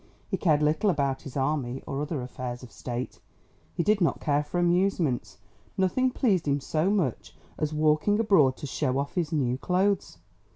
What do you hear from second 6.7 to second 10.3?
much as walking abroad to show off his new clothes.